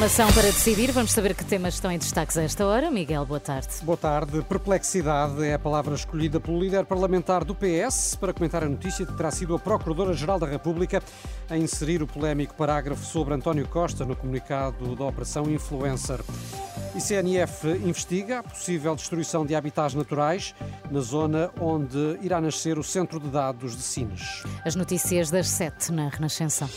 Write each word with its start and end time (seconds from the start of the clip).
Informação 0.00 0.32
para 0.32 0.44
decidir, 0.44 0.90
vamos 0.92 1.12
saber 1.12 1.34
que 1.34 1.44
temas 1.44 1.74
estão 1.74 1.92
em 1.92 1.98
destaques 1.98 2.38
a 2.38 2.42
esta 2.42 2.64
hora. 2.64 2.90
Miguel, 2.90 3.26
boa 3.26 3.38
tarde. 3.38 3.68
Boa 3.82 3.98
tarde. 3.98 4.40
Perplexidade 4.48 5.44
é 5.44 5.52
a 5.52 5.58
palavra 5.58 5.94
escolhida 5.94 6.40
pelo 6.40 6.58
líder 6.58 6.86
parlamentar 6.86 7.44
do 7.44 7.54
PS 7.54 8.16
para 8.18 8.32
comentar 8.32 8.64
a 8.64 8.66
notícia 8.66 9.04
de 9.04 9.12
que 9.12 9.18
terá 9.18 9.30
sido 9.30 9.54
a 9.54 9.58
Procuradora-Geral 9.58 10.38
da 10.38 10.46
República 10.46 11.02
a 11.50 11.58
inserir 11.58 12.02
o 12.02 12.06
polémico 12.06 12.54
parágrafo 12.54 13.04
sobre 13.04 13.34
António 13.34 13.68
Costa 13.68 14.06
no 14.06 14.16
comunicado 14.16 14.96
da 14.96 15.04
Operação 15.04 15.50
Influencer. 15.50 16.20
ICNF 16.94 17.68
investiga 17.84 18.38
a 18.38 18.42
possível 18.42 18.96
destruição 18.96 19.44
de 19.44 19.54
habitats 19.54 19.92
naturais 19.92 20.54
na 20.90 21.00
zona 21.00 21.50
onde 21.60 22.18
irá 22.22 22.40
nascer 22.40 22.78
o 22.78 22.82
Centro 22.82 23.20
de 23.20 23.28
Dados 23.28 23.76
de 23.76 23.82
Sines. 23.82 24.44
As 24.64 24.74
notícias 24.74 25.30
das 25.30 25.46
sete 25.46 25.92
na 25.92 26.08
Renascença 26.08 26.70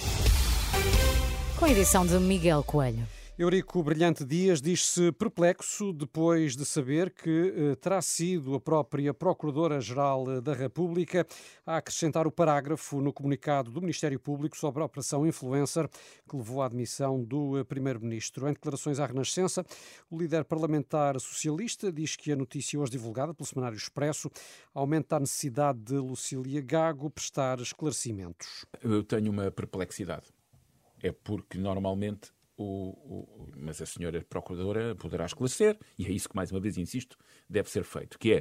com 1.63 1.67
a 1.67 1.71
edição 1.71 2.05
de 2.05 2.19
Miguel 2.19 2.61
Coelho. 2.61 3.07
Eurico 3.39 3.81
Brilhante 3.81 4.25
Dias 4.25 4.61
diz-se 4.61 5.13
perplexo 5.13 5.93
depois 5.93 6.57
de 6.57 6.65
saber 6.65 7.09
que 7.09 7.53
eh, 7.55 7.75
terá 7.77 8.01
sido 8.01 8.53
a 8.53 8.59
própria 8.59 9.13
Procuradora-Geral 9.13 10.41
da 10.41 10.53
República 10.53 11.25
a 11.65 11.77
acrescentar 11.77 12.27
o 12.27 12.31
parágrafo 12.31 12.99
no 12.99 13.13
comunicado 13.13 13.71
do 13.71 13.79
Ministério 13.79 14.19
Público 14.19 14.57
sobre 14.57 14.83
a 14.83 14.85
Operação 14.85 15.25
Influencer 15.25 15.87
que 16.29 16.35
levou 16.35 16.61
à 16.61 16.65
admissão 16.65 17.23
do 17.23 17.57
eh, 17.57 17.63
Primeiro-Ministro. 17.63 18.49
Em 18.49 18.51
declarações 18.51 18.99
à 18.99 19.05
Renascença, 19.05 19.65
o 20.11 20.17
líder 20.17 20.43
parlamentar 20.43 21.17
socialista 21.17 21.93
diz 21.93 22.17
que 22.17 22.33
a 22.33 22.35
notícia 22.35 22.77
hoje 22.77 22.91
divulgada 22.91 23.33
pelo 23.33 23.47
Semanário 23.47 23.77
Expresso 23.77 24.29
aumenta 24.73 25.15
a 25.15 25.21
necessidade 25.21 25.79
de 25.79 25.95
Lucília 25.95 26.59
Gago 26.61 27.09
prestar 27.09 27.61
esclarecimentos. 27.61 28.65
Eu 28.83 29.01
tenho 29.01 29.31
uma 29.31 29.49
perplexidade 29.49 30.25
é 31.03 31.11
porque 31.11 31.57
normalmente 31.57 32.31
o, 32.57 32.91
o, 32.91 33.51
mas 33.57 33.81
a 33.81 33.85
senhora 33.85 34.23
Procuradora 34.23 34.95
poderá 34.95 35.25
esclarecer, 35.25 35.77
e 35.99 36.05
é 36.05 36.11
isso 36.11 36.29
que, 36.29 36.35
mais 36.35 36.51
uma 36.51 36.61
vez, 36.61 36.77
insisto, 36.77 37.17
deve 37.49 37.69
ser 37.69 37.83
feito, 37.83 38.17
que 38.17 38.33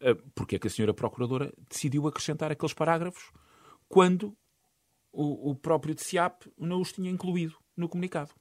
é 0.00 0.10
uh, 0.10 0.30
porque 0.34 0.56
é 0.56 0.58
que 0.58 0.66
a 0.66 0.70
senhora 0.70 0.92
Procuradora 0.92 1.52
decidiu 1.68 2.06
acrescentar 2.06 2.52
aqueles 2.52 2.74
parágrafos 2.74 3.32
quando 3.88 4.36
o, 5.10 5.50
o 5.50 5.56
próprio 5.56 5.94
TCIAP 5.94 6.52
não 6.58 6.80
os 6.80 6.92
tinha 6.92 7.10
incluído 7.10 7.56
no 7.76 7.88
comunicado. 7.88 8.32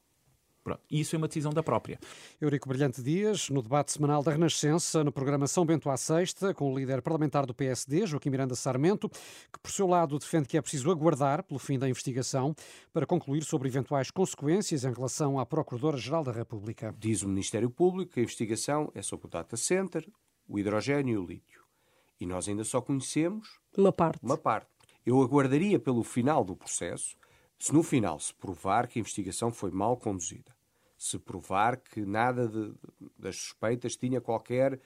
Pronto. 0.64 0.82
E 0.92 1.00
isso 1.00 1.16
é 1.16 1.18
uma 1.18 1.28
decisão 1.28 1.52
da 1.52 1.64
própria. 1.64 2.00
Eurico 2.40 2.70
Brilhante 2.70 3.02
Dias, 3.02 3.50
no 3.50 3.64
debate 3.64 3.92
semanal 3.92 4.22
da 4.22 4.32
Renascença, 4.32 5.04
no 5.04 5.12
programa 5.12 5.48
São 5.48 5.66
Bento 5.66 5.90
à 5.90 5.98
Sexta, 5.98 6.54
com 6.54 6.72
o 6.72 6.78
líder 6.78 7.02
parlamentar 7.02 7.48
do 7.48 7.54
PSD, 7.54 8.06
Joaquim 8.06 8.30
Miranda 8.30 8.54
Sarmento, 8.54 9.10
que 9.10 9.60
por 9.60 9.72
seu 9.72 9.88
lado 9.88 10.20
defende 10.20 10.48
que 10.48 10.58
é 10.58 10.62
preciso 10.62 10.92
aguardar 10.92 11.44
pelo 11.44 11.60
fim 11.60 11.80
da 11.80 11.90
investigação 11.90 12.56
para 12.94 13.08
concluir 13.08 13.44
sobre 13.44 13.68
eventuais 13.70 14.12
consequências 14.12 14.84
em 14.84 14.94
relação 14.94 15.40
à 15.40 15.46
Procuradora-Geral 15.46 16.24
da 16.24 16.32
República. 16.32 16.94
Diz 17.00 17.24
o 17.24 17.28
Ministério 17.28 17.70
Público 17.70 18.14
que 18.14 18.20
a 18.20 18.24
investigação 18.24 18.92
é 18.94 19.02
sobre 19.02 19.26
o 19.26 19.30
data 19.30 19.58
center, 19.58 20.08
o 20.48 20.60
hidrogênio 20.60 21.16
e 21.16 21.18
o 21.18 21.26
lítio. 21.26 21.62
E 22.20 22.26
nós 22.28 22.48
ainda 22.48 22.64
só 22.64 22.80
conhecemos 22.80 23.60
uma 23.76 23.92
parte. 23.92 24.20
Uma 24.24 24.38
parte. 24.38 24.68
Eu 25.04 25.24
aguardaria 25.24 25.80
pelo 25.80 26.04
final 26.04 26.44
do 26.44 26.56
processo 26.56 27.16
se 27.62 27.72
no 27.72 27.84
final 27.84 28.20
se 28.20 28.34
provar 28.34 28.88
que 28.88 28.98
a 28.98 29.02
investigação 29.02 29.52
foi 29.52 29.70
mal 29.70 29.96
conduzida, 29.96 30.52
se 30.98 31.20
provar 31.20 31.78
que 31.78 32.02
nada 32.02 32.48
de, 32.48 32.74
das 33.16 33.36
suspeitas 33.36 33.96
tinha 33.96 34.20
qualquer 34.20 34.80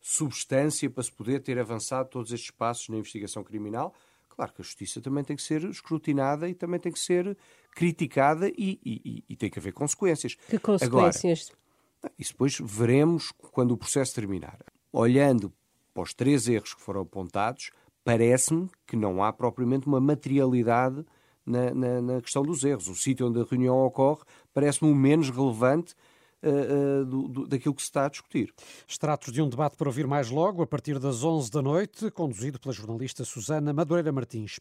substância 0.00 0.88
para 0.88 1.02
se 1.02 1.12
poder 1.12 1.42
ter 1.42 1.58
avançado 1.58 2.08
todos 2.08 2.32
estes 2.32 2.50
passos 2.50 2.88
na 2.88 2.96
investigação 2.96 3.44
criminal, 3.44 3.92
claro 4.30 4.50
que 4.50 4.62
a 4.62 4.64
justiça 4.64 4.98
também 4.98 5.22
tem 5.22 5.36
que 5.36 5.42
ser 5.42 5.62
escrutinada 5.64 6.48
e 6.48 6.54
também 6.54 6.80
tem 6.80 6.90
que 6.90 6.98
ser 6.98 7.36
criticada 7.72 8.48
e, 8.48 8.80
e, 8.82 9.22
e 9.28 9.36
tem 9.36 9.50
que 9.50 9.58
haver 9.58 9.74
consequências. 9.74 10.34
Que 10.34 10.58
consequências? 10.58 11.50
Agora, 11.50 12.12
isso 12.18 12.32
depois 12.32 12.58
veremos 12.58 13.30
quando 13.52 13.72
o 13.72 13.76
processo 13.76 14.14
terminar. 14.14 14.58
Olhando 14.90 15.52
para 15.92 16.02
os 16.02 16.14
três 16.14 16.48
erros 16.48 16.72
que 16.72 16.80
foram 16.80 17.02
apontados, 17.02 17.72
parece-me 18.02 18.70
que 18.86 18.96
não 18.96 19.22
há 19.22 19.34
propriamente 19.34 19.86
uma 19.86 20.00
materialidade 20.00 21.04
na, 21.46 21.74
na, 21.74 22.02
na 22.02 22.20
questão 22.20 22.42
dos 22.42 22.64
erros. 22.64 22.88
O 22.88 22.94
sítio 22.94 23.28
onde 23.28 23.40
a 23.40 23.44
reunião 23.44 23.84
ocorre 23.84 24.22
parece-me 24.52 24.90
o 24.90 24.94
menos 24.94 25.30
relevante 25.30 25.94
uh, 26.42 27.04
do, 27.04 27.28
do, 27.28 27.46
daquilo 27.46 27.74
que 27.74 27.82
se 27.82 27.88
está 27.88 28.06
a 28.06 28.08
discutir. 28.08 28.52
Extratos 28.86 29.32
de 29.32 29.40
um 29.40 29.48
debate 29.48 29.76
para 29.76 29.88
ouvir 29.88 30.06
mais 30.06 30.30
logo, 30.30 30.62
a 30.62 30.66
partir 30.66 30.98
das 30.98 31.24
11 31.24 31.50
da 31.50 31.62
noite, 31.62 32.10
conduzido 32.10 32.58
pela 32.58 32.72
jornalista 32.72 33.24
Susana 33.24 33.72
Madureira 33.72 34.12
Martins. 34.12 34.58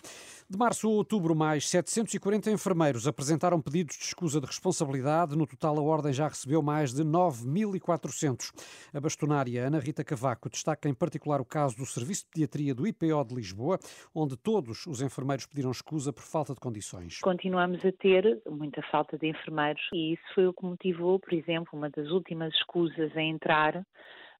De 0.50 0.58
março 0.58 0.88
a 0.88 0.92
outubro, 0.92 1.36
mais 1.36 1.69
740 1.69 2.52
enfermeiros 2.52 3.08
apresentaram 3.08 3.62
pedidos 3.62 3.97
de 3.97 4.03
escusa 4.03 4.40
de 4.40 4.47
responsabilidade. 4.47 5.36
No 5.36 5.47
total, 5.47 5.78
a 5.78 5.81
Ordem 5.81 6.14
já 6.14 6.28
recebeu 6.28 6.62
mais 6.62 6.94
de 6.94 7.03
9.400. 7.03 8.52
A 8.94 9.00
bastonária 9.00 9.66
Ana 9.66 9.80
Rita 9.80 10.03
Cavaco 10.03 10.50
destaca 10.50 10.90
em 10.90 10.94
particular 10.94 11.42
o 11.42 11.46
caso 11.46 11.78
do 11.78 11.86
Serviço 11.86 12.25
de 12.25 12.31
Pediatria 12.31 12.75
do 12.75 12.86
IPO 12.88 13.24
de 13.25 13.36
Lisboa, 13.36 13.80
onde 14.13 14.38
todos 14.38 14.86
os 14.86 15.02
enfermeiros 15.02 15.46
pediram 15.46 15.72
escusa 15.72 16.12
por 16.12 16.24
falta 16.24 16.53
de 16.53 16.59
condições. 16.59 17.19
Continuamos 17.19 17.84
a 17.86 17.92
ter 17.92 18.42
muita 18.50 18.81
falta 18.92 19.18
de 19.18 19.28
enfermeiros 19.28 19.81
e 19.94 20.13
isso 20.13 20.24
foi 20.34 20.48
o 20.48 20.53
que 20.53 20.63
motivou, 20.63 21.19
por 21.19 21.34
exemplo, 21.34 21.71
uma 21.76 21.90
das 21.90 22.09
últimas 22.09 22.54
escusas 22.56 23.16
a 23.16 23.22
entrar 23.22 23.84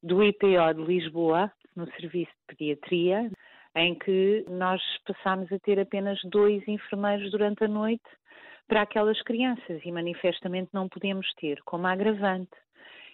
do 0.04 0.24
IPO 0.24 0.74
de 0.76 0.84
Lisboa, 0.84 1.52
no 1.76 1.86
serviço 1.92 2.32
de 2.32 2.56
pediatria, 2.56 3.30
em 3.76 3.96
que 3.96 4.46
nós 4.50 4.82
passámos 5.06 5.52
a 5.52 5.60
ter 5.60 5.80
apenas 5.80 6.20
dois 6.26 6.68
enfermeiros 6.68 7.32
durante 7.32 7.64
a 7.64 7.68
noite 7.68 8.04
para 8.68 8.82
aquelas 8.82 9.22
crianças 9.22 9.82
e 9.84 9.92
manifestamente 9.92 10.70
não 10.74 10.90
podemos 10.90 11.28
ter. 11.36 11.62
Como 11.64 11.88
agravante, 11.88 12.52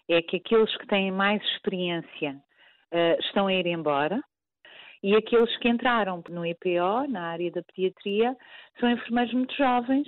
é 0.09 0.21
que 0.21 0.37
aqueles 0.37 0.75
que 0.77 0.87
têm 0.87 1.11
mais 1.11 1.41
experiência 1.43 2.41
uh, 2.93 3.19
estão 3.19 3.47
a 3.47 3.53
ir 3.53 3.67
embora 3.67 4.21
e 5.03 5.15
aqueles 5.15 5.55
que 5.57 5.69
entraram 5.69 6.23
no 6.29 6.45
IPO, 6.45 7.07
na 7.09 7.27
área 7.29 7.51
da 7.51 7.61
pediatria, 7.61 8.35
são 8.79 8.89
enfermeiros 8.89 9.33
muito 9.33 9.55
jovens 9.55 10.07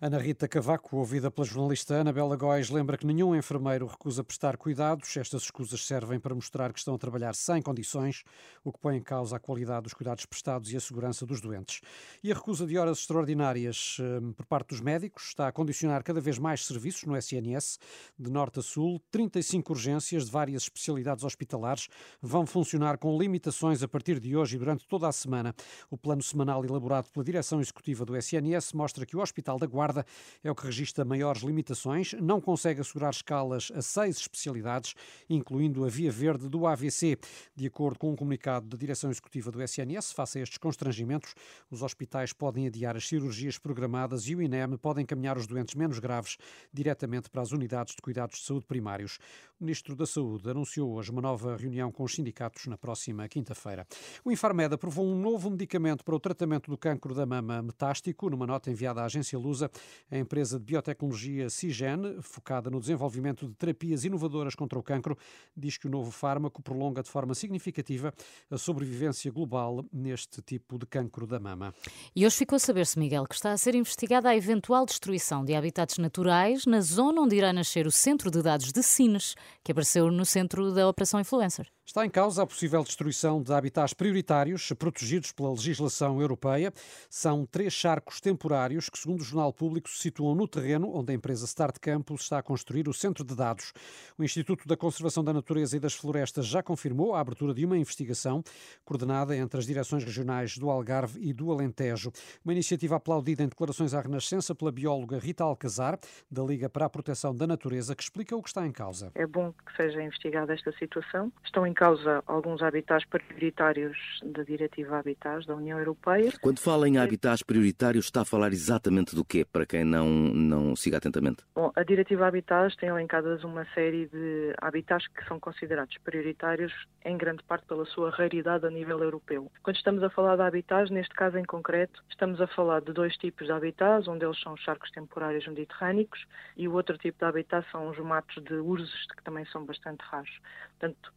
Ana 0.00 0.18
Rita 0.18 0.48
Cavaco, 0.48 0.96
ouvida 0.96 1.30
pela 1.30 1.46
jornalista 1.46 2.00
Anabela 2.00 2.34
Góis, 2.34 2.70
lembra 2.70 2.98
que 2.98 3.06
nenhum 3.06 3.36
enfermeiro 3.36 3.86
recusa 3.86 4.24
prestar 4.24 4.56
cuidados. 4.56 5.16
Estas 5.16 5.44
escusas 5.44 5.86
servem 5.86 6.18
para 6.18 6.34
mostrar 6.34 6.72
que 6.72 6.80
estão 6.80 6.96
a 6.96 6.98
trabalhar 6.98 7.36
sem 7.36 7.62
condições, 7.62 8.24
o 8.64 8.72
que 8.72 8.80
põe 8.80 8.96
em 8.96 9.00
causa 9.00 9.36
a 9.36 9.38
qualidade 9.38 9.84
dos 9.84 9.94
cuidados 9.94 10.26
prestados 10.26 10.72
e 10.72 10.76
a 10.76 10.80
segurança 10.80 11.24
dos 11.24 11.40
doentes. 11.40 11.80
E 12.20 12.32
a 12.32 12.34
recusa 12.34 12.66
de 12.66 12.76
horas 12.76 12.98
extraordinárias 12.98 13.98
hum, 14.00 14.32
por 14.32 14.44
parte 14.44 14.70
dos 14.70 14.80
médicos 14.80 15.28
está 15.28 15.46
a 15.46 15.52
condicionar 15.52 16.02
cada 16.02 16.20
vez 16.20 16.36
mais 16.36 16.66
serviços 16.66 17.04
no 17.04 17.16
SNS, 17.16 17.78
de 18.18 18.28
norte 18.28 18.58
a 18.58 18.62
sul. 18.62 19.00
35 19.10 19.72
urgências 19.72 20.24
de 20.24 20.32
várias 20.32 20.64
especialidades 20.64 21.22
hospitalares 21.22 21.86
vão 22.20 22.44
funcionar 22.44 22.98
com 22.98 23.16
limitações 23.16 23.84
a 23.84 23.86
partir 23.86 24.18
de 24.18 24.36
hoje 24.36 24.56
e 24.56 24.58
durante 24.58 24.84
toda 24.86 25.06
a 25.06 25.12
semana. 25.12 25.54
O 25.88 25.96
plano 25.96 26.24
semanal 26.24 26.64
elaborado 26.64 27.08
pela 27.10 27.24
direção 27.24 27.60
executiva 27.60 28.04
do 28.04 28.16
SNS 28.16 28.72
mostra 28.72 29.06
que 29.06 29.16
o 29.16 29.20
Hospital 29.20 29.51
da 29.58 29.66
Guarda 29.66 30.04
é 30.42 30.50
o 30.50 30.54
que 30.54 30.64
registra 30.64 31.04
maiores 31.04 31.42
limitações, 31.42 32.12
não 32.14 32.40
consegue 32.40 32.80
assegurar 32.80 33.12
escalas 33.12 33.70
a 33.74 33.82
seis 33.82 34.16
especialidades, 34.18 34.94
incluindo 35.28 35.84
a 35.84 35.88
via 35.88 36.10
verde 36.10 36.48
do 36.48 36.66
AVC. 36.66 37.18
De 37.54 37.66
acordo 37.66 37.98
com 37.98 38.10
um 38.10 38.16
comunicado 38.16 38.66
da 38.66 38.76
direção 38.76 39.10
executiva 39.10 39.50
do 39.50 39.62
SNS, 39.62 40.12
face 40.12 40.38
a 40.38 40.42
estes 40.42 40.58
constrangimentos, 40.58 41.34
os 41.70 41.82
hospitais 41.82 42.32
podem 42.32 42.66
adiar 42.66 42.96
as 42.96 43.06
cirurgias 43.06 43.58
programadas 43.58 44.28
e 44.28 44.34
o 44.34 44.42
INEM 44.42 44.76
pode 44.76 45.00
encaminhar 45.00 45.36
os 45.36 45.46
doentes 45.46 45.74
menos 45.74 45.98
graves 45.98 46.36
diretamente 46.72 47.30
para 47.30 47.42
as 47.42 47.52
unidades 47.52 47.94
de 47.94 48.02
cuidados 48.02 48.38
de 48.38 48.44
saúde 48.44 48.66
primários. 48.66 49.18
O 49.60 49.64
Ministro 49.64 49.94
da 49.94 50.06
Saúde 50.06 50.50
anunciou 50.50 50.92
hoje 50.92 51.10
uma 51.10 51.22
nova 51.22 51.56
reunião 51.56 51.92
com 51.92 52.02
os 52.02 52.14
sindicatos 52.14 52.66
na 52.66 52.76
próxima 52.76 53.28
quinta-feira. 53.28 53.86
O 54.24 54.30
Infarmed 54.32 54.74
aprovou 54.74 55.06
um 55.06 55.16
novo 55.16 55.50
medicamento 55.50 56.04
para 56.04 56.14
o 56.14 56.20
tratamento 56.20 56.70
do 56.70 56.76
cancro 56.76 57.14
da 57.14 57.24
mama 57.24 57.62
metástico. 57.62 58.28
Numa 58.28 58.46
nota 58.46 58.70
enviada 58.70 59.02
à 59.02 59.04
agência 59.04 59.38
Lusa, 59.42 59.70
a 60.10 60.16
empresa 60.16 60.58
de 60.58 60.64
biotecnologia 60.64 61.50
Cigen, 61.50 62.20
focada 62.22 62.70
no 62.70 62.80
desenvolvimento 62.80 63.46
de 63.46 63.54
terapias 63.54 64.04
inovadoras 64.04 64.54
contra 64.54 64.78
o 64.78 64.82
cancro, 64.82 65.16
diz 65.56 65.76
que 65.76 65.86
o 65.86 65.90
novo 65.90 66.10
fármaco 66.10 66.62
prolonga 66.62 67.02
de 67.02 67.10
forma 67.10 67.34
significativa 67.34 68.14
a 68.50 68.56
sobrevivência 68.56 69.30
global 69.30 69.84
neste 69.92 70.40
tipo 70.40 70.78
de 70.78 70.86
cancro 70.86 71.26
da 71.26 71.40
mama. 71.40 71.74
E 72.14 72.24
hoje 72.24 72.36
ficou 72.36 72.56
a 72.56 72.60
saber-se, 72.60 72.98
Miguel, 72.98 73.26
que 73.26 73.34
está 73.34 73.52
a 73.52 73.58
ser 73.58 73.74
investigada 73.74 74.28
a 74.28 74.36
eventual 74.36 74.86
destruição 74.86 75.44
de 75.44 75.54
habitats 75.54 75.98
naturais 75.98 76.66
na 76.66 76.80
zona 76.80 77.20
onde 77.20 77.36
irá 77.36 77.52
nascer 77.52 77.86
o 77.86 77.90
Centro 77.90 78.30
de 78.30 78.42
Dados 78.42 78.72
de 78.72 78.82
Sines, 78.82 79.34
que 79.64 79.72
apareceu 79.72 80.10
no 80.10 80.24
centro 80.24 80.72
da 80.72 80.88
Operação 80.88 81.20
Influencer. 81.20 81.70
Está 81.84 82.06
em 82.06 82.10
causa 82.10 82.42
a 82.42 82.46
possível 82.46 82.82
destruição 82.84 83.42
de 83.42 83.52
habitats 83.52 83.92
prioritários 83.92 84.72
protegidos 84.78 85.32
pela 85.32 85.50
legislação 85.50 86.20
europeia. 86.20 86.72
São 87.10 87.44
três 87.44 87.72
charcos 87.72 88.20
temporários 88.20 88.88
que, 88.88 88.96
segundo 88.96 89.20
o 89.20 89.24
Jornal 89.24 89.52
Público, 89.52 89.90
se 89.90 89.98
situam 89.98 90.34
no 90.34 90.46
terreno 90.46 90.94
onde 90.94 91.12
a 91.12 91.14
empresa 91.14 91.44
Start 91.44 91.78
Campus 91.80 92.22
está 92.22 92.38
a 92.38 92.42
construir 92.42 92.88
o 92.88 92.94
centro 92.94 93.24
de 93.24 93.34
dados. 93.34 93.72
O 94.16 94.22
Instituto 94.22 94.66
da 94.68 94.76
Conservação 94.76 95.24
da 95.24 95.32
Natureza 95.32 95.76
e 95.76 95.80
das 95.80 95.92
Florestas 95.92 96.46
já 96.46 96.62
confirmou 96.62 97.14
a 97.14 97.20
abertura 97.20 97.52
de 97.52 97.66
uma 97.66 97.76
investigação 97.76 98.44
coordenada 98.84 99.36
entre 99.36 99.58
as 99.58 99.66
direções 99.66 100.04
regionais 100.04 100.56
do 100.56 100.70
Algarve 100.70 101.18
e 101.20 101.32
do 101.32 101.50
Alentejo. 101.50 102.12
Uma 102.44 102.52
iniciativa 102.52 102.94
aplaudida 102.94 103.42
em 103.42 103.48
declarações 103.48 103.92
à 103.92 104.00
Renascença 104.00 104.54
pela 104.54 104.70
bióloga 104.70 105.18
Rita 105.18 105.42
Alcazar, 105.42 105.98
da 106.30 106.44
Liga 106.44 106.70
para 106.70 106.86
a 106.86 106.90
Proteção 106.90 107.34
da 107.34 107.46
Natureza, 107.46 107.96
que 107.96 108.04
explica 108.04 108.36
o 108.36 108.42
que 108.42 108.48
está 108.48 108.64
em 108.64 108.72
causa. 108.72 109.10
É 109.16 109.26
bom 109.26 109.52
que 109.52 109.76
seja 109.76 110.00
investigada 110.00 110.54
esta 110.54 110.70
situação. 110.78 111.32
Estão 111.44 111.66
em 111.66 111.71
causa 111.72 112.22
alguns 112.26 112.62
habitats 112.62 113.04
prioritários 113.04 113.96
da 114.24 114.42
Diretiva 114.42 114.98
Habitats 114.98 115.46
da 115.46 115.54
União 115.54 115.78
Europeia. 115.78 116.32
Quando 116.40 116.58
fala 116.60 116.88
em 116.88 116.98
habitats 116.98 117.42
prioritários, 117.42 118.06
está 118.06 118.22
a 118.22 118.24
falar 118.24 118.52
exatamente 118.52 119.14
do 119.14 119.24
quê, 119.24 119.44
para 119.44 119.66
quem 119.66 119.84
não, 119.84 120.08
não 120.08 120.76
siga 120.76 120.98
atentamente? 120.98 121.44
Bom, 121.54 121.70
a 121.74 121.82
Diretiva 121.82 122.26
Habitats 122.26 122.76
tem 122.76 122.88
elencadas 122.88 123.44
uma 123.44 123.64
série 123.74 124.06
de 124.06 124.54
habitats 124.60 125.06
que 125.08 125.24
são 125.26 125.38
considerados 125.38 125.96
prioritários, 126.04 126.72
em 127.04 127.16
grande 127.16 127.42
parte 127.44 127.66
pela 127.66 127.84
sua 127.86 128.10
raridade 128.10 128.66
a 128.66 128.70
nível 128.70 129.02
europeu. 129.02 129.50
Quando 129.62 129.76
estamos 129.76 130.02
a 130.02 130.10
falar 130.10 130.36
de 130.36 130.42
habitats, 130.42 130.90
neste 130.90 131.14
caso 131.14 131.38
em 131.38 131.44
concreto, 131.44 132.02
estamos 132.10 132.40
a 132.40 132.46
falar 132.46 132.80
de 132.80 132.92
dois 132.92 133.16
tipos 133.16 133.46
de 133.46 133.52
habitats, 133.52 134.08
um 134.08 134.18
deles 134.18 134.40
são 134.40 134.54
os 134.54 134.60
charcos 134.60 134.90
temporários 134.90 135.46
mediterrâneos 135.46 136.26
e 136.56 136.68
o 136.68 136.74
outro 136.74 136.96
tipo 136.98 137.18
de 137.18 137.24
habitat 137.24 137.66
são 137.70 137.88
os 137.88 137.98
matos 137.98 138.42
de 138.44 138.54
urzes, 138.54 139.06
que 139.16 139.22
também 139.22 139.44
são 139.46 139.64
bastante 139.64 140.00
raros. 140.02 140.40
Portanto, 140.78 141.12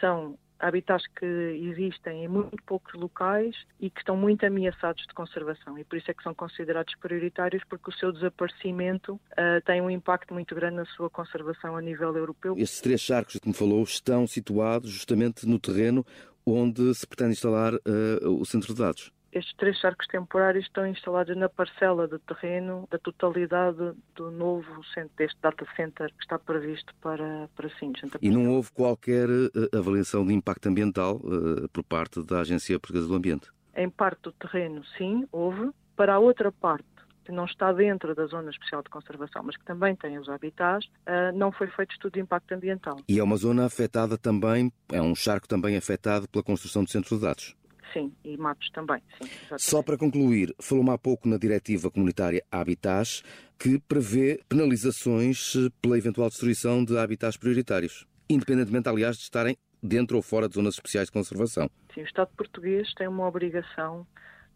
são 0.00 0.38
habitats 0.58 1.06
que 1.16 1.24
existem 1.24 2.24
em 2.24 2.28
muito 2.28 2.56
poucos 2.66 2.92
locais 2.94 3.54
e 3.80 3.88
que 3.88 4.00
estão 4.00 4.16
muito 4.16 4.44
ameaçados 4.44 5.06
de 5.06 5.14
conservação 5.14 5.78
e 5.78 5.84
por 5.84 5.96
isso 5.96 6.10
é 6.10 6.14
que 6.14 6.22
são 6.22 6.34
considerados 6.34 6.94
prioritários 6.96 7.62
porque 7.68 7.90
o 7.90 7.92
seu 7.92 8.12
desaparecimento 8.12 9.14
uh, 9.14 9.62
tem 9.64 9.80
um 9.80 9.88
impacto 9.88 10.34
muito 10.34 10.54
grande 10.54 10.76
na 10.76 10.84
sua 10.86 11.08
conservação 11.08 11.76
a 11.76 11.80
nível 11.80 12.14
europeu. 12.16 12.56
Esses 12.58 12.80
três 12.80 13.00
charcos 13.00 13.36
que 13.36 13.48
me 13.48 13.54
falou 13.54 13.82
estão 13.82 14.26
situados 14.26 14.90
justamente 14.90 15.46
no 15.46 15.58
terreno 15.58 16.04
onde 16.44 16.94
se 16.94 17.06
pretende 17.06 17.32
instalar 17.32 17.74
uh, 17.74 18.40
o 18.40 18.44
centro 18.44 18.74
de 18.74 18.80
dados. 18.80 19.12
Estes 19.32 19.54
três 19.56 19.78
charcos 19.78 20.06
temporários 20.06 20.64
estão 20.64 20.86
instalados 20.86 21.36
na 21.36 21.48
parcela 21.48 22.08
de 22.08 22.18
terreno 22.20 22.88
da 22.90 22.98
totalidade 22.98 23.92
do 24.14 24.30
novo 24.30 24.82
centro, 24.94 25.10
deste 25.16 25.38
data 25.40 25.66
center 25.76 26.12
que 26.14 26.22
está 26.22 26.38
previsto 26.38 26.94
para, 27.00 27.48
para 27.54 27.68
Sines. 27.78 28.00
E 28.22 28.30
não 28.30 28.48
houve 28.48 28.70
qualquer 28.72 29.28
eh, 29.28 29.76
avaliação 29.76 30.26
de 30.26 30.32
impacto 30.32 30.68
ambiental 30.68 31.16
uh, 31.16 31.68
por 31.68 31.84
parte 31.84 32.22
da 32.24 32.40
Agência 32.40 32.78
Portuguesa 32.78 33.06
do 33.06 33.14
Ambiente? 33.14 33.50
Em 33.76 33.90
parte 33.90 34.22
do 34.22 34.32
terreno, 34.32 34.82
sim, 34.96 35.26
houve. 35.30 35.70
Para 35.94 36.14
a 36.14 36.18
outra 36.20 36.52
parte, 36.52 36.86
que 37.28 37.32
não 37.32 37.44
está 37.44 37.70
dentro 37.72 38.14
da 38.14 38.24
Zona 38.26 38.50
Especial 38.50 38.82
de 38.82 38.88
Conservação, 38.88 39.42
mas 39.42 39.54
que 39.54 39.64
também 39.64 39.94
tem 39.94 40.18
os 40.18 40.30
habitats, 40.30 40.86
uh, 40.86 41.36
não 41.36 41.52
foi 41.52 41.66
feito 41.66 41.92
estudo 41.92 42.14
de 42.14 42.20
impacto 42.20 42.52
ambiental. 42.52 42.96
E 43.06 43.18
é 43.18 43.22
uma 43.22 43.36
zona 43.36 43.66
afetada 43.66 44.16
também, 44.16 44.72
é 44.90 45.02
um 45.02 45.14
charco 45.14 45.46
também 45.46 45.76
afetado 45.76 46.26
pela 46.28 46.42
construção 46.42 46.84
do 46.84 46.90
centro 46.90 47.16
de 47.16 47.22
dados? 47.22 47.57
Sim, 47.92 48.12
e 48.24 48.36
matos 48.36 48.68
também. 48.70 49.02
Sim, 49.20 49.28
Só 49.58 49.82
para 49.82 49.96
concluir, 49.96 50.54
falou-me 50.60 50.90
há 50.90 50.98
pouco 50.98 51.28
na 51.28 51.38
Diretiva 51.38 51.90
Comunitária 51.90 52.44
Habitats 52.50 53.22
que 53.58 53.78
prevê 53.78 54.40
penalizações 54.48 55.54
eh, 55.56 55.68
pela 55.82 55.98
eventual 55.98 56.28
destruição 56.28 56.84
de 56.84 56.96
habitats 56.96 57.36
prioritários, 57.36 58.06
independentemente, 58.28 58.88
aliás, 58.88 59.16
de 59.16 59.22
estarem 59.22 59.56
dentro 59.82 60.16
ou 60.16 60.22
fora 60.22 60.48
de 60.48 60.54
zonas 60.54 60.74
especiais 60.74 61.08
de 61.08 61.12
conservação. 61.12 61.68
Sim, 61.94 62.02
o 62.02 62.04
Estado 62.04 62.30
português 62.36 62.92
tem 62.94 63.08
uma 63.08 63.26
obrigação 63.26 64.06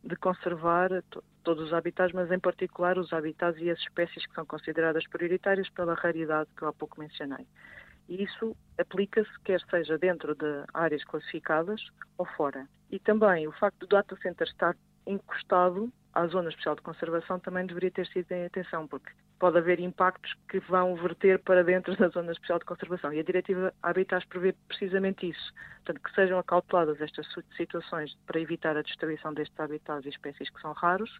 de 0.04 0.16
conservar 0.16 0.90
todos 1.42 1.66
os 1.66 1.72
habitats, 1.72 2.12
mas 2.12 2.30
em 2.30 2.38
particular 2.38 2.98
os 2.98 3.12
habitats 3.12 3.60
e 3.60 3.70
as 3.70 3.78
espécies 3.78 4.26
que 4.26 4.34
são 4.34 4.44
consideradas 4.44 5.06
prioritárias 5.06 5.68
pela 5.70 5.94
raridade 5.94 6.50
que 6.56 6.62
eu 6.62 6.68
há 6.68 6.72
pouco 6.72 7.00
mencionei. 7.00 7.46
E 8.12 8.24
isso 8.24 8.54
aplica-se 8.78 9.30
quer 9.42 9.58
seja 9.70 9.96
dentro 9.96 10.34
de 10.34 10.64
áreas 10.74 11.02
classificadas 11.02 11.80
ou 12.18 12.26
fora. 12.26 12.68
E 12.90 12.98
também 12.98 13.48
o 13.48 13.52
facto 13.52 13.78
do 13.78 13.86
data 13.86 14.14
center 14.16 14.46
estar 14.46 14.76
encostado 15.06 15.90
à 16.12 16.26
Zona 16.26 16.50
Especial 16.50 16.74
de 16.74 16.82
Conservação 16.82 17.40
também 17.40 17.64
deveria 17.64 17.90
ter 17.90 18.06
sido 18.08 18.30
em 18.32 18.44
atenção, 18.44 18.86
porque 18.86 19.10
pode 19.38 19.56
haver 19.56 19.80
impactos 19.80 20.34
que 20.46 20.60
vão 20.60 20.94
verter 20.94 21.38
para 21.38 21.64
dentro 21.64 21.96
da 21.96 22.08
Zona 22.08 22.32
Especial 22.32 22.58
de 22.58 22.66
Conservação. 22.66 23.14
E 23.14 23.18
a 23.18 23.22
Diretiva 23.22 23.72
Habitats 23.82 24.26
prevê 24.26 24.54
precisamente 24.68 25.30
isso. 25.30 25.54
Portanto, 25.76 26.02
que 26.02 26.14
sejam 26.14 26.38
acauteladas 26.38 27.00
estas 27.00 27.26
situações 27.56 28.14
para 28.26 28.38
evitar 28.38 28.76
a 28.76 28.82
destruição 28.82 29.32
destes 29.32 29.58
habitats 29.58 30.04
e 30.04 30.10
espécies 30.10 30.50
que 30.50 30.60
são 30.60 30.74
raros 30.74 31.18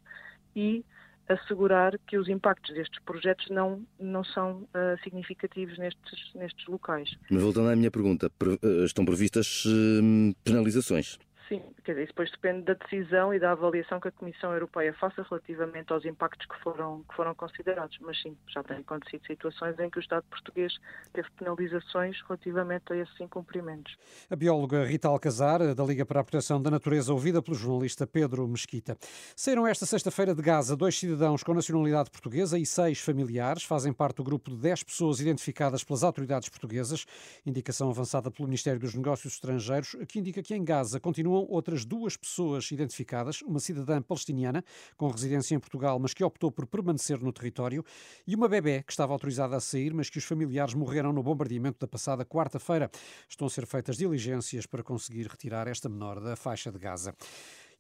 e 0.55 0.85
assegurar 1.29 1.99
que 2.07 2.19
os 2.19 2.29
impactos 2.29 2.75
destes 2.75 3.01
projetos 3.05 3.49
não, 3.51 3.85
não 3.99 4.25
são 4.25 4.63
uh, 4.63 5.03
significativos 5.03 5.79
nestes, 5.79 6.33
nestes 6.35 6.67
locais. 6.67 7.17
Mas 7.31 7.43
voltando 7.43 7.71
à 7.71 7.77
minha 7.77 7.91
pergunta, 7.91 8.31
eh, 8.41 8.85
estão 8.85 9.05
previstas 9.05 9.65
uh, 9.65 10.35
penalizações? 10.45 11.19
Sim, 11.53 11.63
quer 11.85 11.93
dizer, 11.93 12.05
isso 12.05 12.13
depois 12.13 12.31
depende 12.31 12.63
da 12.63 12.73
decisão 12.73 13.35
e 13.35 13.39
da 13.39 13.53
avaliação 13.53 14.01
que 14.01 14.09
a 14.09 14.11
Comissão 14.11 14.55
Europeia 14.55 14.95
faça 14.99 15.23
relativamente 15.29 15.93
aos 15.93 16.03
impactos 16.07 16.47
que 16.47 16.59
foram, 16.63 17.05
que 17.07 17.15
foram 17.15 17.35
considerados. 17.35 17.99
Mas 18.01 18.23
sim, 18.23 18.35
já 18.49 18.63
têm 18.63 18.79
acontecido 18.79 19.27
situações 19.27 19.79
em 19.79 19.91
que 19.91 19.99
o 19.99 20.01
Estado 20.01 20.25
português 20.31 20.73
teve 21.13 21.29
penalizações 21.33 22.19
relativamente 22.23 22.91
a 22.91 22.97
esses 22.97 23.21
incumprimentos. 23.21 23.95
A 24.31 24.37
bióloga 24.37 24.83
Rita 24.87 25.09
Alcazar, 25.09 25.75
da 25.75 25.85
Liga 25.85 26.07
para 26.07 26.21
a 26.21 26.25
Proteção 26.25 26.63
da 26.63 26.71
Natureza, 26.71 27.13
ouvida 27.13 27.43
pelo 27.43 27.55
jornalista 27.55 28.07
Pedro 28.07 28.49
Mesquita. 28.49 28.97
Saíram 29.37 29.67
esta 29.67 29.85
sexta-feira 29.85 30.35
de 30.35 30.41
Gaza 30.41 30.75
dois 30.75 30.99
cidadãos 30.99 31.43
com 31.43 31.53
nacionalidade 31.53 32.11
portuguesa 32.11 32.59
e 32.59 32.65
seis 32.65 32.99
familiares. 32.99 33.63
Fazem 33.63 33.93
parte 33.93 34.17
do 34.17 34.25
grupo 34.25 34.51
de 34.51 34.57
dez 34.57 34.83
pessoas 34.83 35.21
identificadas 35.21 35.85
pelas 35.85 36.03
autoridades 36.03 36.49
portuguesas. 36.49 37.05
Indicação 37.45 37.91
avançada 37.91 38.31
pelo 38.31 38.49
Ministério 38.49 38.81
dos 38.81 38.95
Negócios 38.95 39.35
Estrangeiros, 39.35 39.95
que 40.09 40.19
indica 40.19 40.43
que 40.43 40.55
em 40.55 40.65
Gaza 40.65 40.99
continuam 40.99 41.42
outras 41.49 41.85
duas 41.85 42.17
pessoas 42.17 42.71
identificadas, 42.71 43.43
uma 43.43 43.61
cidadã 43.61 44.01
palestiniana 44.01 44.65
com 44.97 45.09
residência 45.09 45.55
em 45.55 45.59
Portugal, 45.59 45.99
mas 45.99 46.15
que 46.15 46.25
optou 46.25 46.51
por 46.51 46.67
permanecer 46.67 47.21
no 47.21 47.33
território, 47.33 47.85
e 48.27 48.35
uma 48.35 48.49
bebê 48.49 48.83
que 48.83 48.93
estava 48.93 49.13
autorizada 49.13 49.57
a 49.57 49.61
sair, 49.61 49.93
mas 49.95 50.11
que 50.11 50.19
os 50.19 50.25
familiares 50.25 50.75
morreram 50.75 51.13
no 51.13 51.23
bombardeamento 51.23 51.79
da 51.81 51.89
passada 51.89 52.25
quarta-feira. 52.25 52.91
Estão 53.29 53.47
a 53.47 53.51
ser 53.51 53.67
feitas 53.67 53.97
diligências 53.97 54.67
para 54.67 54.83
conseguir 54.83 55.27
retirar 55.27 55.69
esta 55.69 55.89
menor 55.89 56.21
da 56.21 56.37
faixa 56.37 56.71
de 56.71 56.79
Gaza. 56.79 57.15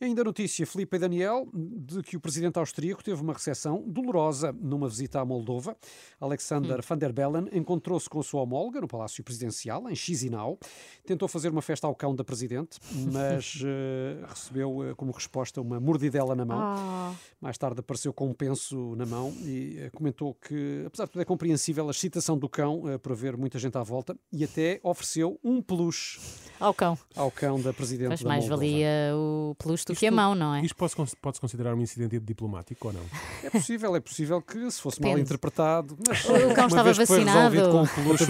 Ainda 0.03 0.25
notícia, 0.25 0.67
Filipe 0.67 0.97
e 0.97 0.99
Daniel, 0.99 1.49
de 1.55 2.03
que 2.03 2.17
o 2.17 2.21
presidente 2.21 2.59
austríaco 2.59 3.05
teve 3.05 3.23
uma 3.23 3.33
recepção 3.33 3.85
dolorosa 3.87 4.53
numa 4.53 4.89
visita 4.89 5.21
à 5.21 5.25
Moldova. 5.25 5.77
Alexander 6.21 6.81
hum. 6.81 6.83
van 6.85 6.99
der 6.99 7.13
Bellen 7.13 7.49
encontrou-se 7.53 8.11
com 8.11 8.19
a 8.19 8.23
sua 8.25 8.43
homóloga 8.43 8.81
no 8.81 8.89
Palácio 8.89 9.23
Presidencial, 9.23 9.89
em 9.89 9.95
Chisinau. 9.95 10.59
Tentou 11.07 11.29
fazer 11.29 11.51
uma 11.51 11.63
festa 11.63 11.87
ao 11.87 11.95
cão 11.95 12.17
da 12.17 12.25
presidente, 12.25 12.81
mas 13.13 13.63
uh, 13.63 14.27
recebeu 14.27 14.91
uh, 14.91 14.97
como 14.97 15.13
resposta 15.13 15.61
uma 15.61 15.79
mordidela 15.79 16.35
na 16.35 16.45
mão. 16.45 17.13
Oh. 17.13 17.15
Mais 17.41 17.57
tarde 17.57 17.79
apareceu 17.79 18.13
com 18.13 18.27
um 18.27 18.35
penso 18.35 18.97
na 18.97 19.07
mão 19.07 19.33
e 19.45 19.87
uh, 19.87 19.97
comentou 19.97 20.35
que, 20.35 20.83
apesar 20.85 21.05
de 21.05 21.13
tudo, 21.13 21.23
é 21.23 21.25
compreensível 21.25 21.87
a 21.87 21.93
excitação 21.93 22.37
do 22.37 22.49
cão 22.49 22.83
por 23.01 23.13
haver 23.13 23.37
muita 23.37 23.57
gente 23.57 23.79
à 23.79 23.85
volta 23.85 24.19
e 24.33 24.43
até 24.43 24.81
ofereceu 24.83 25.39
um 25.45 25.63
peluche 25.63 26.19
ao 26.59 26.75
cão. 26.75 26.99
Ao 27.15 27.31
cão 27.31 27.61
da 27.61 27.73
presidente 27.73 28.09
Mas 28.09 28.23
mais 28.23 28.49
Moldova. 28.49 28.63
valia 28.63 29.13
o 29.15 29.55
peluche 29.57 29.92
do 29.95 29.99
que 29.99 30.07
a 30.07 30.13
mão, 30.13 30.35
não 30.35 30.55
é? 30.55 30.63
Isto 30.63 30.77
pode-se 30.77 31.17
pode 31.17 31.41
considerar 31.41 31.75
um 31.75 31.81
incidente 31.81 32.19
diplomático 32.21 32.89
ou 32.89 32.95
não? 32.95 33.03
É 33.43 33.51
possível, 33.51 33.95
é 33.97 34.01
possível 34.01 34.41
que 34.41 34.71
se 34.71 34.81
fosse 34.81 34.99
Depende. 34.99 35.17
mal 35.17 35.23
interpretado. 35.23 35.97
Mas, 36.07 36.25
o 36.25 36.55
cão 36.55 36.67
estava 36.67 36.93
vacinado. 36.93 37.71
Com 37.71 37.87
peluche, 38.03 38.25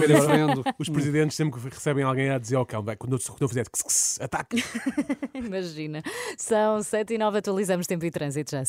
Os 0.79 0.89
presidentes 0.89 1.35
sempre 1.35 1.59
que 1.59 1.69
recebem 1.69 2.03
alguém 2.03 2.29
a 2.29 2.37
dizer 2.37 2.55
ao 2.55 2.65
cão, 2.65 2.83
quando 2.97 3.19
eu 3.39 3.47
fizer 3.47 3.65
ataque. 4.19 4.63
Imagina. 5.33 6.03
São 6.37 6.81
7 6.81 7.13
e 7.13 7.17
9, 7.17 7.37
atualizamos 7.37 7.87
tempo 7.87 8.05
e 8.05 8.11
trânsito, 8.11 8.51
já 8.51 8.65